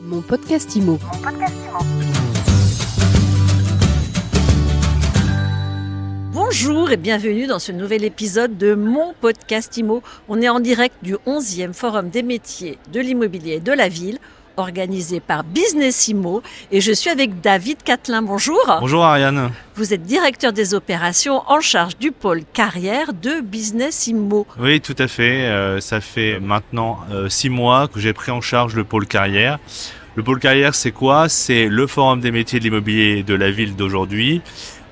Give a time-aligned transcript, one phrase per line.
[0.00, 0.98] Mon podcast IMO.
[6.32, 10.02] Bonjour et bienvenue dans ce nouvel épisode de mon podcast IMO.
[10.28, 14.18] On est en direct du 11e Forum des métiers de l'immobilier de la ville
[14.58, 18.22] organisé par Business Imo et je suis avec David Catlin.
[18.22, 18.60] Bonjour.
[18.80, 19.50] Bonjour Ariane.
[19.76, 24.46] Vous êtes directeur des opérations en charge du pôle carrière de Business Imo.
[24.58, 25.46] Oui, tout à fait.
[25.46, 29.58] Euh, ça fait maintenant euh, six mois que j'ai pris en charge le pôle carrière.
[30.16, 31.28] Le pôle carrière, c'est quoi?
[31.28, 34.42] C'est le forum des métiers de l'immobilier de la ville d'aujourd'hui.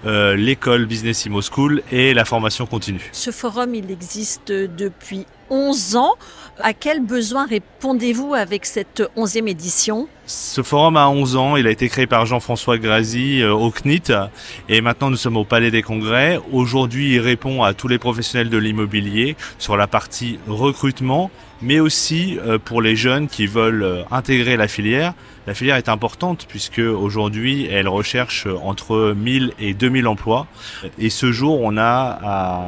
[0.05, 3.09] Euh, l'école Business Imo School et la formation continue.
[3.11, 6.15] Ce forum, il existe depuis 11 ans.
[6.61, 10.09] À quel besoin répondez-vous avec cette 11e édition?
[10.25, 14.11] Ce forum a 11 ans, il a été créé par Jean-François Grazi euh, au CNIT
[14.69, 16.41] et maintenant nous sommes au Palais des Congrès.
[16.53, 22.39] Aujourd'hui, il répond à tous les professionnels de l'immobilier sur la partie recrutement, mais aussi
[22.39, 25.13] euh, pour les jeunes qui veulent euh, intégrer la filière.
[25.47, 30.47] La filière est importante puisque aujourd'hui, elle recherche entre 1000 et 2000 emplois
[30.99, 32.67] et ce jour, on a à,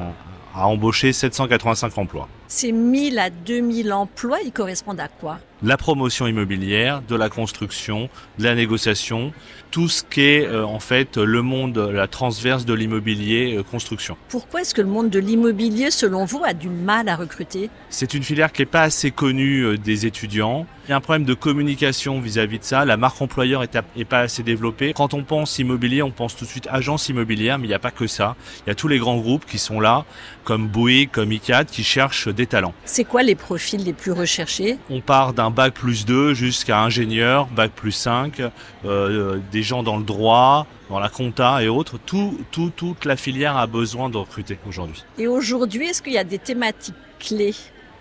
[0.55, 2.29] à embaucher 785 emplois.
[2.51, 5.39] Ces 1000 à 2000 emplois, ils correspondent à quoi?
[5.63, 9.33] La promotion immobilière, de la construction, de la négociation,
[9.71, 14.17] tout ce qui est euh, en fait le monde, la transverse de l'immobilier euh, construction.
[14.29, 17.71] Pourquoi est-ce que le monde de l'immobilier, selon vous, a du mal à recruter?
[17.91, 20.65] C'est une filière qui n'est pas assez connue euh, des étudiants.
[20.87, 22.85] Il y a un problème de communication vis-à-vis de ça.
[22.85, 24.95] La marque employeur est, pas assez développée.
[24.95, 27.79] Quand on pense immobilier, on pense tout de suite agence immobilière, mais il n'y a
[27.79, 28.37] pas que ça.
[28.65, 30.07] Il y a tous les grands groupes qui sont là,
[30.45, 32.73] comme Bouygues, comme ICAD, qui cherchent des talents.
[32.85, 34.79] C'est quoi les profils les plus recherchés?
[34.89, 38.41] On part d'un bac plus 2 jusqu'à ingénieur, bac plus 5,
[38.85, 41.99] euh, des gens dans le droit, dans la compta et autres.
[42.07, 45.05] Tout, tout, toute la filière a besoin de recruter aujourd'hui.
[45.19, 47.57] Et aujourd'hui, est-ce qu'il y a des thématiques clés?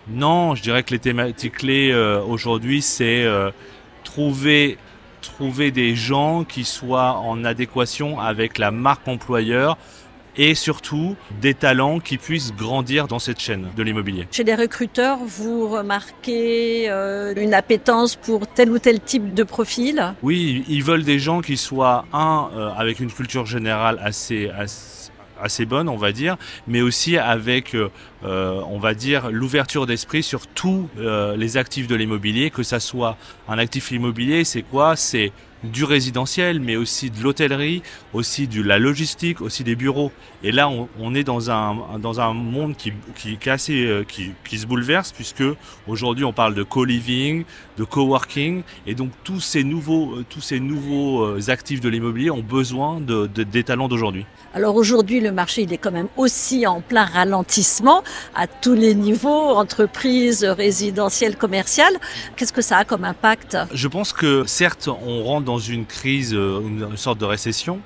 [0.08, 3.50] Non, je dirais que les thématiques clés euh, aujourd'hui, c'est euh,
[4.04, 4.78] trouver
[5.22, 9.78] trouver des gens qui soient en adéquation avec la marque employeur
[10.38, 14.28] et surtout des talents qui puissent grandir dans cette chaîne de l'immobilier.
[14.32, 20.14] Chez les recruteurs, vous remarquez euh, une appétence pour tel ou tel type de profil?
[20.22, 24.98] Oui, ils veulent des gens qui soient, un, avec une culture générale assez, assez
[25.42, 27.90] assez bonne, on va dire, mais aussi avec, euh,
[28.24, 32.80] euh, on va dire, l'ouverture d'esprit sur tous euh, les actifs de l'immobilier, que ça
[32.80, 33.18] soit
[33.48, 34.96] un actif immobilier, c'est quoi?
[34.96, 35.32] C'est
[35.64, 37.82] du résidentiel, mais aussi de l'hôtellerie,
[38.14, 40.12] aussi de la logistique, aussi des bureaux.
[40.44, 44.32] Et là, on, on est dans un dans un monde qui qui, qui, assez, qui,
[44.48, 45.44] qui se bouleverse puisque
[45.88, 47.44] aujourd'hui on parle de co-living,
[47.78, 53.02] de coworking, et donc tous ces nouveaux tous ces nouveaux actifs de l'immobilier ont besoin
[53.02, 54.26] de, de des talents d'aujourd'hui.
[54.54, 58.04] Alors aujourd'hui, le marché il est quand même aussi en plein ralentissement
[58.36, 61.94] à tous les niveaux, entreprises, résidentielles, commerciales.
[62.36, 63.58] Qu'est-ce que ça a comme impact?
[63.74, 67.80] Je pense que certes, on rentre dans une crise, une sorte de récession,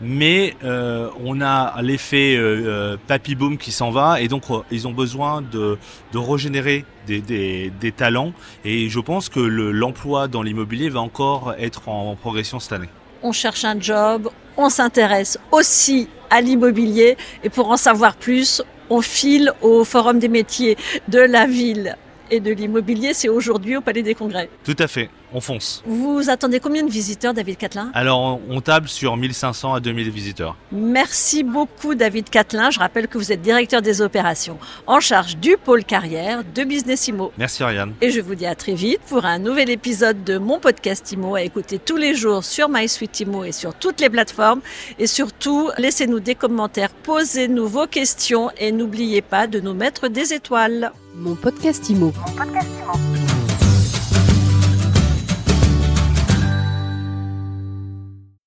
[0.00, 4.86] mais euh, on a l'effet euh, papy boom qui s'en va et donc euh, ils
[4.86, 5.78] ont besoin de,
[6.12, 8.32] de régénérer des, des, talents
[8.64, 12.88] et je pense que l'emploi dans l'immobilier va encore être en progression cette année.
[13.22, 19.00] On cherche un job, on s'intéresse aussi à l'immobilier et pour en savoir plus, on
[19.00, 20.76] file au Forum des métiers
[21.08, 21.96] de la ville
[22.30, 24.48] et de l'immobilier, c'est aujourd'hui au Palais des Congrès.
[24.64, 25.82] Tout à fait, on fonce.
[25.86, 27.90] Vous attendez combien de visiteurs, David Catlin?
[27.94, 30.56] Alors, on table sur 1500 à 2000 visiteurs.
[30.72, 32.70] Merci beaucoup, David Catlin.
[32.70, 37.08] Je rappelle que vous êtes directeur des opérations en charge du pôle carrière de Business
[37.08, 37.32] Imo.
[37.38, 37.94] Merci, Ariane.
[38.00, 41.34] Et je vous dis à très vite pour un nouvel épisode de mon podcast Imo
[41.34, 44.60] à écouter tous les jours sur MySuite Imo et sur toutes les plateformes.
[44.98, 50.32] Et surtout, laissez-nous des commentaires, posez-nous vos questions et n'oubliez pas de nous mettre des
[50.32, 50.92] étoiles.
[51.18, 52.12] Mon podcast IMO.